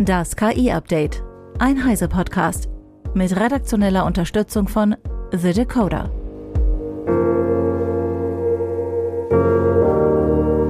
[0.00, 1.24] Das KI-Update.
[1.58, 2.68] Ein Heise-Podcast.
[3.14, 4.94] Mit redaktioneller Unterstützung von
[5.32, 6.04] The Decoder.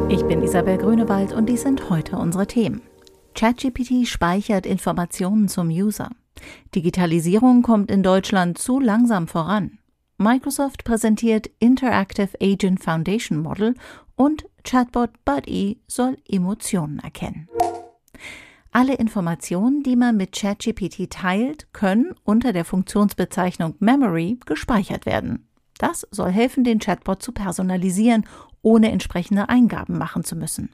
[0.09, 2.81] Ich bin Isabel Grünewald und dies sind heute unsere Themen.
[3.35, 6.08] ChatGPT speichert Informationen zum User.
[6.74, 9.79] Digitalisierung kommt in Deutschland zu langsam voran.
[10.17, 13.74] Microsoft präsentiert Interactive Agent Foundation Model
[14.17, 17.47] und Chatbot Buddy soll Emotionen erkennen.
[18.70, 25.48] Alle Informationen, die man mit ChatGPT teilt, können unter der Funktionsbezeichnung Memory gespeichert werden.
[25.78, 28.24] Das soll helfen, den Chatbot zu personalisieren,
[28.62, 30.70] ohne entsprechende Eingaben machen zu müssen.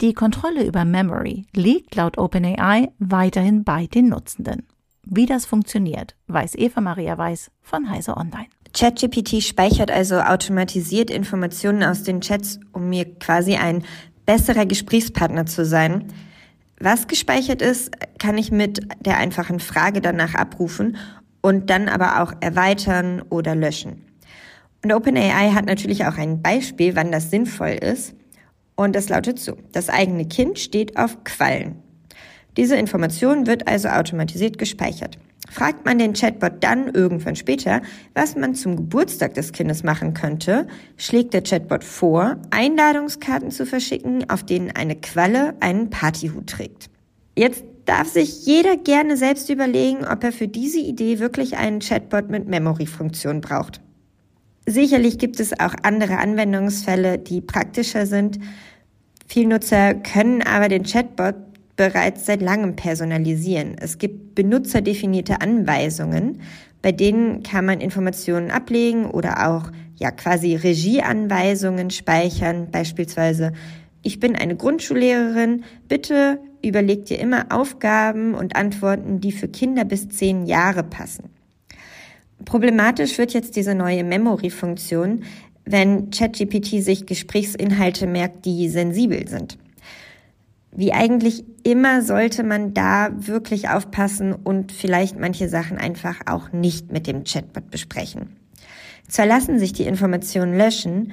[0.00, 4.66] Die Kontrolle über Memory liegt laut OpenAI weiterhin bei den Nutzenden.
[5.04, 8.46] Wie das funktioniert, weiß Eva Maria Weiß von Heise Online.
[8.72, 13.84] ChatGPT speichert also automatisiert Informationen aus den Chats, um mir quasi ein
[14.24, 16.06] besserer Gesprächspartner zu sein.
[16.82, 20.96] Was gespeichert ist, kann ich mit der einfachen Frage danach abrufen
[21.42, 24.06] und dann aber auch erweitern oder löschen.
[24.82, 28.14] Und OpenAI hat natürlich auch ein Beispiel, wann das sinnvoll ist.
[28.76, 29.58] Und das lautet so.
[29.72, 31.82] Das eigene Kind steht auf Quallen.
[32.56, 35.18] Diese Information wird also automatisiert gespeichert.
[35.50, 37.82] Fragt man den Chatbot dann irgendwann später,
[38.14, 44.30] was man zum Geburtstag des Kindes machen könnte, schlägt der Chatbot vor, Einladungskarten zu verschicken,
[44.30, 46.88] auf denen eine Qualle einen Partyhut trägt.
[47.36, 52.30] Jetzt darf sich jeder gerne selbst überlegen, ob er für diese Idee wirklich einen Chatbot
[52.30, 53.80] mit Memory-Funktion braucht.
[54.66, 58.38] Sicherlich gibt es auch andere Anwendungsfälle, die praktischer sind.
[59.26, 61.34] Viele Nutzer können aber den Chatbot
[61.80, 63.74] bereits seit langem personalisieren.
[63.80, 66.42] Es gibt benutzerdefinierte Anweisungen,
[66.82, 73.54] bei denen kann man Informationen ablegen oder auch ja quasi Regieanweisungen speichern, beispielsweise
[74.02, 80.10] ich bin eine Grundschullehrerin, bitte überleg dir immer Aufgaben und Antworten, die für Kinder bis
[80.10, 81.30] zehn Jahre passen.
[82.44, 85.24] Problematisch wird jetzt diese neue Memory-Funktion,
[85.64, 89.56] wenn ChatGPT sich Gesprächsinhalte merkt, die sensibel sind
[90.72, 96.92] wie eigentlich immer sollte man da wirklich aufpassen und vielleicht manche Sachen einfach auch nicht
[96.92, 98.36] mit dem Chatbot besprechen.
[99.08, 101.12] Zwar lassen sich die Informationen löschen,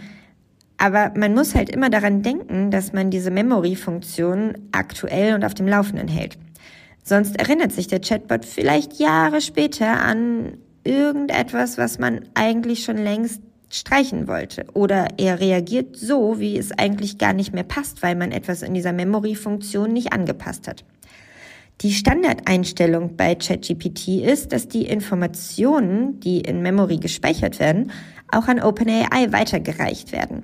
[0.78, 5.67] aber man muss halt immer daran denken, dass man diese Memory-Funktion aktuell und auf dem
[5.67, 6.38] Laufenden hält.
[7.03, 13.41] Sonst erinnert sich der Chatbot vielleicht Jahre später an irgendetwas, was man eigentlich schon längst
[13.69, 14.66] streichen wollte.
[14.73, 18.73] Oder er reagiert so, wie es eigentlich gar nicht mehr passt, weil man etwas in
[18.73, 20.83] dieser Memory-Funktion nicht angepasst hat.
[21.81, 27.91] Die Standardeinstellung bei ChatGPT ist, dass die Informationen, die in Memory gespeichert werden,
[28.31, 30.44] auch an OpenAI weitergereicht werden.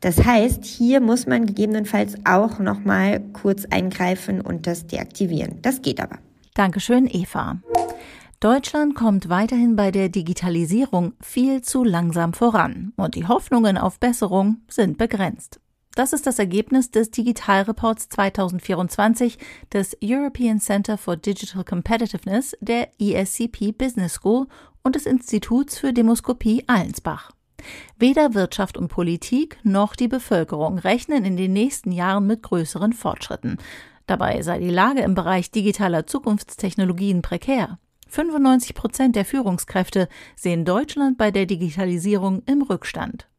[0.00, 5.60] Das heißt, hier muss man gegebenenfalls auch nochmal kurz eingreifen und das deaktivieren.
[5.60, 6.18] Das geht aber.
[6.54, 7.60] Dankeschön, Eva.
[8.40, 14.62] Deutschland kommt weiterhin bei der Digitalisierung viel zu langsam voran und die Hoffnungen auf Besserung
[14.66, 15.60] sind begrenzt.
[15.94, 19.36] Das ist das Ergebnis des Digitalreports 2024
[19.74, 24.46] des European Center for Digital Competitiveness der ESCP Business School
[24.82, 27.32] und des Instituts für Demoskopie Allensbach.
[27.98, 33.58] Weder Wirtschaft und Politik noch die Bevölkerung rechnen in den nächsten Jahren mit größeren Fortschritten.
[34.06, 37.78] Dabei sei die Lage im Bereich digitaler Zukunftstechnologien prekär.
[38.10, 43.30] 95 Prozent der Führungskräfte sehen Deutschland bei der Digitalisierung im Rückstand.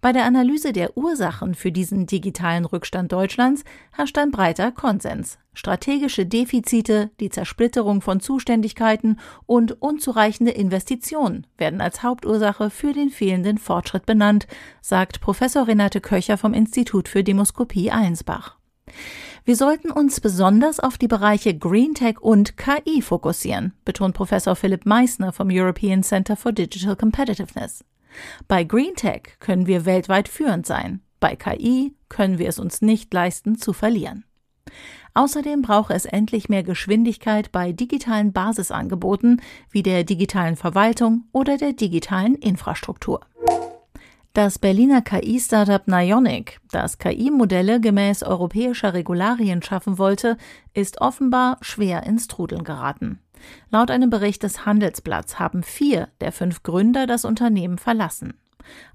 [0.00, 5.38] Bei der Analyse der Ursachen für diesen digitalen Rückstand Deutschlands herrscht ein breiter Konsens.
[5.54, 13.58] Strategische Defizite, die Zersplitterung von Zuständigkeiten und unzureichende Investitionen werden als Hauptursache für den fehlenden
[13.58, 14.46] Fortschritt benannt,
[14.80, 18.57] sagt Professor Renate Köcher vom Institut für Demoskopie Allensbach.
[19.44, 24.84] Wir sollten uns besonders auf die Bereiche Green Tech und KI fokussieren, betont Professor Philipp
[24.86, 27.84] Meissner vom European Center for Digital Competitiveness.
[28.46, 31.00] Bei Green Tech können wir weltweit führend sein.
[31.20, 34.24] Bei KI können wir es uns nicht leisten zu verlieren.
[35.14, 39.40] Außerdem brauche es endlich mehr Geschwindigkeit bei digitalen Basisangeboten
[39.70, 43.20] wie der digitalen Verwaltung oder der digitalen Infrastruktur.
[44.38, 50.36] Das Berliner KI-Startup Nionic, das KI-Modelle gemäß europäischer Regularien schaffen wollte,
[50.74, 53.18] ist offenbar schwer ins Trudeln geraten.
[53.70, 58.34] Laut einem Bericht des Handelsblatts haben vier der fünf Gründer das Unternehmen verlassen.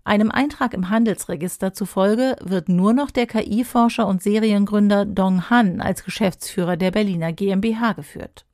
[0.06, 6.06] Einem Eintrag im Handelsregister zufolge wird nur noch der KI-Forscher und Seriengründer Dong Han als
[6.06, 8.45] Geschäftsführer der Berliner GmbH geführt.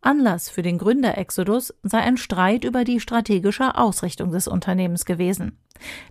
[0.00, 5.58] Anlass für den Gründerexodus sei ein Streit über die strategische Ausrichtung des Unternehmens gewesen.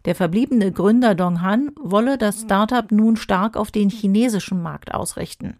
[0.05, 5.57] Der verbliebene Gründer Dong Han wolle das Startup nun stark auf den chinesischen Markt ausrichten.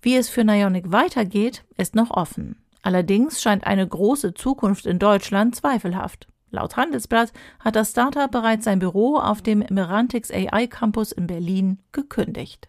[0.00, 2.56] Wie es für Nionic weitergeht, ist noch offen.
[2.82, 6.28] Allerdings scheint eine große Zukunft in Deutschland zweifelhaft.
[6.50, 11.78] Laut Handelsblatt hat das Startup bereits sein Büro auf dem Merantix AI Campus in Berlin
[11.92, 12.68] gekündigt.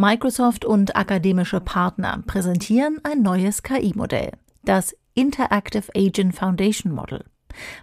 [0.00, 4.30] Microsoft und akademische Partner präsentieren ein neues KI-Modell,
[4.64, 7.24] das Interactive Agent Foundation Model.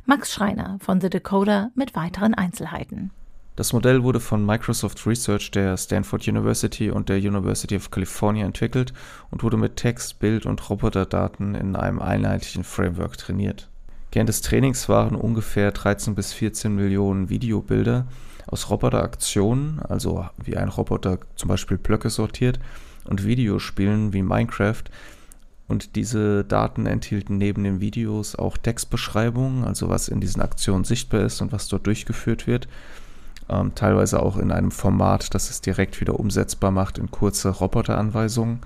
[0.05, 3.11] Max Schreiner von The Decoder mit weiteren Einzelheiten.
[3.57, 8.93] Das Modell wurde von Microsoft Research der Stanford University und der University of California entwickelt
[9.29, 13.67] und wurde mit Text, Bild und Roboterdaten in einem einheitlichen Framework trainiert.
[14.13, 18.07] Während des Trainings waren ungefähr 13 bis 14 Millionen Videobilder
[18.47, 22.59] aus Roboteraktionen, also wie ein Roboter zum Beispiel Blöcke sortiert,
[23.05, 24.83] und Videospielen wie Minecraft.
[25.67, 31.21] Und diese Daten enthielten neben den Videos auch Textbeschreibungen, also was in diesen Aktionen sichtbar
[31.21, 32.67] ist und was dort durchgeführt wird
[33.49, 38.61] ähm, teilweise auch in einem Format, das es direkt wieder umsetzbar macht in kurze Roboteranweisungen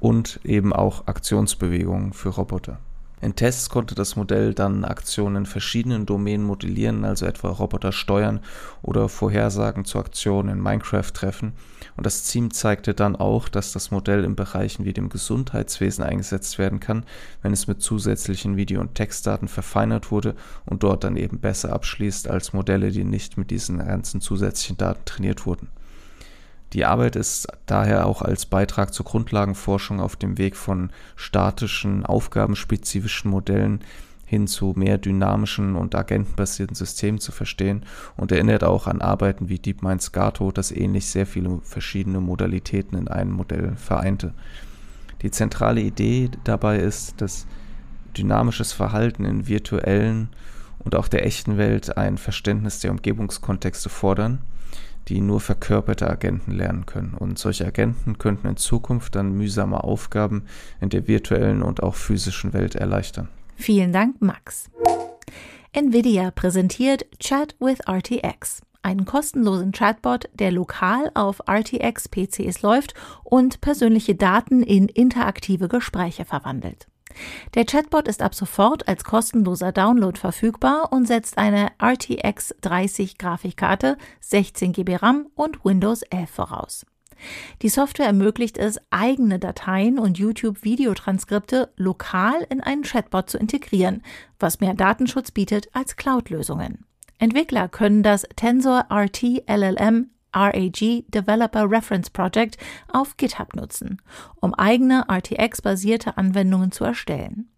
[0.00, 2.78] und eben auch Aktionsbewegungen für Roboter.
[3.22, 8.40] In Tests konnte das Modell dann Aktionen in verschiedenen Domänen modellieren, also etwa Roboter steuern
[8.82, 11.52] oder Vorhersagen zu Aktionen in Minecraft treffen.
[11.96, 16.58] Und das Team zeigte dann auch, dass das Modell in Bereichen wie dem Gesundheitswesen eingesetzt
[16.58, 17.04] werden kann,
[17.42, 20.34] wenn es mit zusätzlichen Video- und Textdaten verfeinert wurde
[20.66, 25.04] und dort dann eben besser abschließt als Modelle, die nicht mit diesen ganzen zusätzlichen Daten
[25.04, 25.68] trainiert wurden.
[26.72, 33.30] Die Arbeit ist daher auch als Beitrag zur Grundlagenforschung auf dem Weg von statischen, aufgabenspezifischen
[33.30, 33.80] Modellen
[34.24, 37.84] hin zu mehr dynamischen und agentenbasierten Systemen zu verstehen
[38.16, 43.08] und erinnert auch an Arbeiten wie DeepMind's Gato, das ähnlich sehr viele verschiedene Modalitäten in
[43.08, 44.32] einem Modell vereinte.
[45.20, 47.46] Die zentrale Idee dabei ist, dass
[48.16, 50.30] dynamisches Verhalten in virtuellen
[50.78, 54.38] und auch der echten Welt ein Verständnis der Umgebungskontexte fordern
[55.08, 57.14] die nur verkörperte Agenten lernen können.
[57.14, 60.44] Und solche Agenten könnten in Zukunft dann mühsame Aufgaben
[60.80, 63.28] in der virtuellen und auch physischen Welt erleichtern.
[63.56, 64.70] Vielen Dank, Max.
[65.72, 72.94] Nvidia präsentiert Chat with RTX, einen kostenlosen Chatbot, der lokal auf RTX-PCs läuft
[73.24, 76.88] und persönliche Daten in interaktive Gespräche verwandelt.
[77.54, 83.96] Der Chatbot ist ab sofort als kostenloser Download verfügbar und setzt eine RTX 30 Grafikkarte,
[84.20, 86.86] 16 GB RAM und Windows 11 voraus.
[87.62, 94.02] Die Software ermöglicht es, eigene Dateien und YouTube-Videotranskripte lokal in einen Chatbot zu integrieren,
[94.38, 96.84] was mehr Datenschutz bietet als Cloud-Lösungen.
[97.18, 102.56] Entwickler können das Tensor RT LLM RAG Developer Reference Project
[102.88, 104.00] auf GitHub nutzen,
[104.40, 107.48] um eigene RTX-basierte Anwendungen zu erstellen.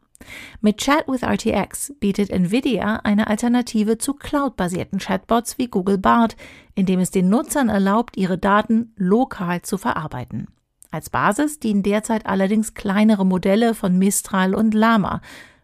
[0.60, 6.36] Mit Chat with RTX bietet Nvidia eine Alternative zu cloud-basierten Chatbots wie Google Bard,
[6.74, 10.48] indem es den Nutzern erlaubt, ihre Daten lokal zu verarbeiten.
[10.90, 15.20] Als Basis dienen derzeit allerdings kleinere Modelle von Mistral und Lama.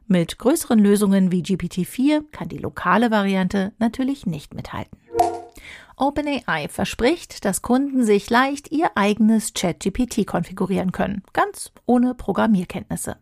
[0.09, 4.99] Mit größeren Lösungen wie GPT-4 kann die lokale Variante natürlich nicht mithalten.
[6.01, 13.17] OpenAI verspricht, dass Kunden sich leicht ihr eigenes ChatGPT konfigurieren können, ganz ohne Programmierkenntnisse.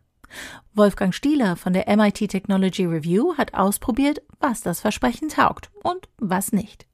[0.73, 6.53] Wolfgang Stieler von der MIT Technology Review hat ausprobiert, was das Versprechen taugt und was
[6.53, 6.87] nicht.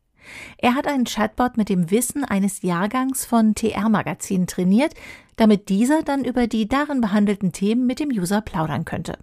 [0.57, 4.93] Er hat einen Chatbot mit dem Wissen eines Jahrgangs von TR-Magazinen trainiert,
[5.35, 9.19] damit dieser dann über die darin behandelten Themen mit dem User plaudern könnte.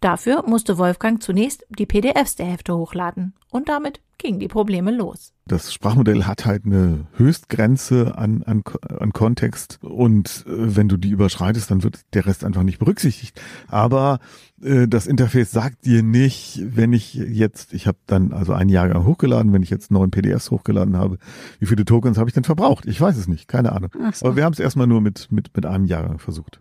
[0.00, 5.32] Dafür musste Wolfgang zunächst die PDFs der Hefte hochladen und damit gingen die Probleme los.
[5.46, 8.62] Das Sprachmodell hat halt eine Höchstgrenze an, an,
[8.98, 13.40] an Kontext und äh, wenn du die überschreitest, dann wird der Rest einfach nicht berücksichtigt.
[13.68, 14.20] Aber
[14.62, 19.04] äh, das Interface sagt dir nicht, wenn ich jetzt, ich habe dann also ein Jahr
[19.04, 21.18] hochgeladen, wenn ich jetzt neun PDFs hochgeladen habe,
[21.58, 22.86] wie viele Tokens habe ich denn verbraucht?
[22.86, 23.90] Ich weiß es nicht, keine Ahnung.
[24.12, 24.26] So.
[24.26, 26.60] Aber wir haben es erstmal nur mit, mit, mit einem Jahr versucht.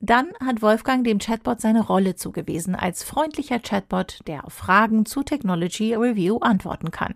[0.00, 5.22] Dann hat Wolfgang dem Chatbot seine Rolle zugewiesen als freundlicher Chatbot, der auf Fragen zu
[5.22, 7.14] Technology Review antworten kann.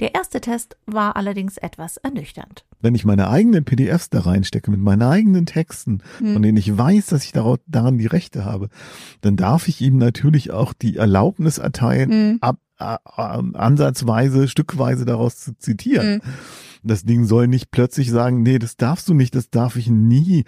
[0.00, 2.64] Der erste Test war allerdings etwas ernüchternd.
[2.80, 6.34] Wenn ich meine eigenen PDFs da reinstecke mit meinen eigenen Texten, hm.
[6.34, 8.68] von denen ich weiß, dass ich daran die Rechte habe,
[9.20, 12.38] dann darf ich ihm natürlich auch die Erlaubnis erteilen, hm.
[12.40, 16.20] ab, äh, äh, ansatzweise, stückweise daraus zu zitieren.
[16.20, 16.32] Hm.
[16.82, 20.44] Das Ding soll nicht plötzlich sagen, nee, das darfst du nicht, das darf ich nie,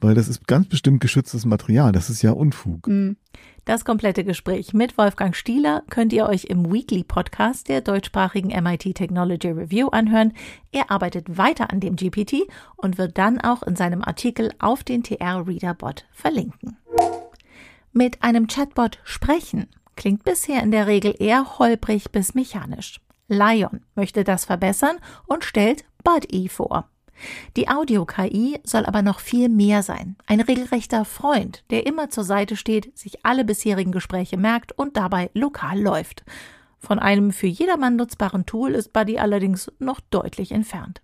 [0.00, 1.92] weil das ist ganz bestimmt geschütztes Material.
[1.92, 2.88] Das ist ja Unfug.
[2.88, 3.16] Mhm.
[3.64, 8.94] Das komplette Gespräch mit Wolfgang Stieler könnt ihr euch im Weekly Podcast der deutschsprachigen MIT
[8.94, 10.32] Technology Review anhören.
[10.72, 15.02] Er arbeitet weiter an dem GPT und wird dann auch in seinem Artikel auf den
[15.02, 16.76] TR Reader Bot verlinken.
[17.92, 19.66] Mit einem Chatbot sprechen
[19.96, 23.00] klingt bisher in der Regel eher holprig bis mechanisch.
[23.28, 26.88] Lion möchte das verbessern und stellt Buddy vor.
[27.56, 30.16] Die Audio-KI soll aber noch viel mehr sein.
[30.26, 35.30] Ein regelrechter Freund, der immer zur Seite steht, sich alle bisherigen Gespräche merkt und dabei
[35.32, 36.24] lokal läuft.
[36.78, 41.00] Von einem für jedermann nutzbaren Tool ist Buddy allerdings noch deutlich entfernt.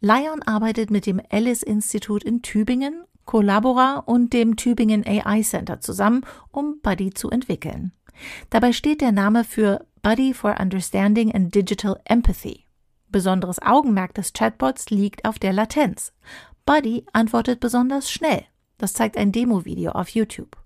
[0.00, 6.80] Lion arbeitet mit dem Alice-Institut in Tübingen, Collabora und dem Tübingen AI Center zusammen, um
[6.82, 7.92] Buddy zu entwickeln.
[8.50, 12.66] Dabei steht der Name für Buddy for Understanding and Digital Empathy.
[13.08, 16.12] Besonderes Augenmerk des Chatbots liegt auf der Latenz.
[16.66, 18.44] Buddy antwortet besonders schnell.
[18.76, 20.58] Das zeigt ein Demo-Video auf YouTube.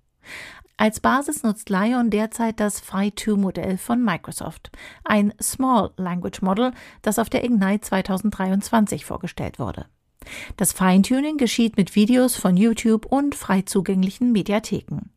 [0.76, 4.72] Als Basis nutzt Lion derzeit das Phi-2-Modell von Microsoft,
[5.04, 9.86] ein Small Language Model, das auf der Ignite 2023 vorgestellt wurde.
[10.56, 15.10] Das Feintuning geschieht mit Videos von YouTube und frei zugänglichen Mediatheken.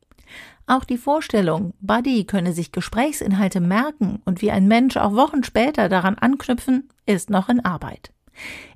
[0.67, 5.89] Auch die Vorstellung, Buddy könne sich Gesprächsinhalte merken und wie ein Mensch auch Wochen später
[5.89, 8.11] daran anknüpfen, ist noch in Arbeit.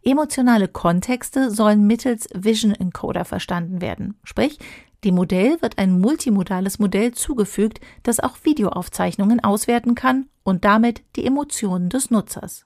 [0.04, 4.16] Emotionale Kontexte sollen mittels Vision Encoder verstanden werden.
[4.24, 4.60] Sprich,
[5.04, 11.26] dem Modell wird ein multimodales Modell zugefügt, das auch Videoaufzeichnungen auswerten kann und damit die
[11.26, 12.66] Emotionen des Nutzers.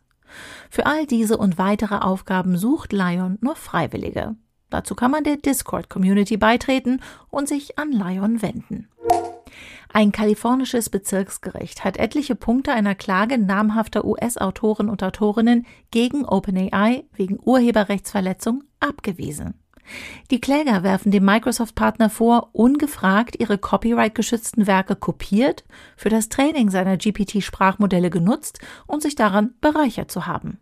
[0.69, 4.35] Für all diese und weitere Aufgaben sucht Lion nur Freiwillige.
[4.69, 8.87] Dazu kann man der Discord-Community beitreten und sich an Lion wenden.
[9.91, 17.39] Ein kalifornisches Bezirksgericht hat etliche Punkte einer Klage namhafter US-Autoren und Autorinnen gegen OpenAI wegen
[17.43, 19.55] Urheberrechtsverletzung abgewiesen.
[20.29, 25.63] Die Kläger werfen dem Microsoft-Partner vor, ungefragt ihre copyright-geschützten Werke kopiert,
[25.97, 30.59] für das Training seiner GPT-Sprachmodelle genutzt und sich daran bereichert zu haben.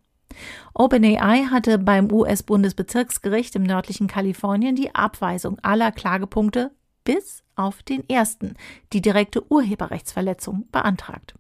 [0.74, 6.72] OpenAI hatte beim US-Bundesbezirksgericht im nördlichen Kalifornien die Abweisung aller Klagepunkte
[7.04, 8.56] bis auf den ersten,
[8.94, 11.36] die direkte Urheberrechtsverletzung, beantragt.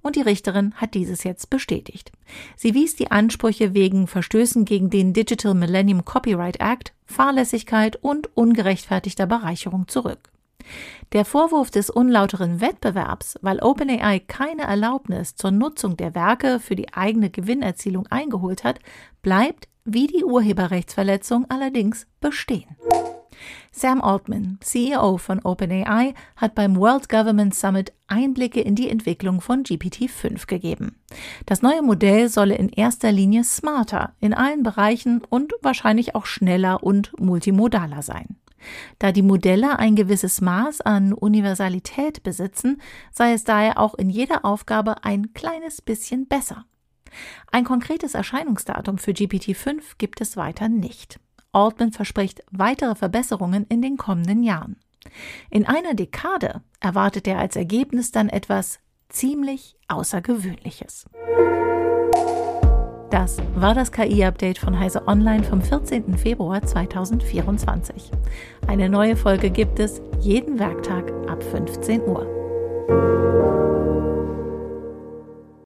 [0.00, 2.12] Und die Richterin hat dieses jetzt bestätigt.
[2.56, 9.26] Sie wies die Ansprüche wegen Verstößen gegen den Digital Millennium Copyright Act, Fahrlässigkeit und ungerechtfertigter
[9.26, 10.30] Bereicherung zurück.
[11.12, 16.92] Der Vorwurf des unlauteren Wettbewerbs, weil OpenAI keine Erlaubnis zur Nutzung der Werke für die
[16.92, 18.78] eigene Gewinnerzielung eingeholt hat,
[19.22, 22.76] bleibt wie die Urheberrechtsverletzung allerdings bestehen.
[23.70, 29.62] Sam Altman, CEO von OpenAI, hat beim World Government Summit Einblicke in die Entwicklung von
[29.62, 30.96] GPT-5 gegeben.
[31.46, 36.82] Das neue Modell solle in erster Linie smarter in allen Bereichen und wahrscheinlich auch schneller
[36.82, 38.36] und multimodaler sein.
[38.98, 42.80] Da die Modelle ein gewisses Maß an Universalität besitzen,
[43.12, 46.64] sei es daher auch in jeder Aufgabe ein kleines bisschen besser.
[47.50, 51.20] Ein konkretes Erscheinungsdatum für GPT-5 gibt es weiter nicht.
[51.52, 54.76] Altman verspricht weitere Verbesserungen in den kommenden Jahren.
[55.50, 61.06] In einer Dekade erwartet er als Ergebnis dann etwas ziemlich Außergewöhnliches.
[63.18, 66.16] Das war das KI-Update von Heise Online vom 14.
[66.16, 68.12] Februar 2024.
[68.68, 73.67] Eine neue Folge gibt es jeden Werktag ab 15 Uhr.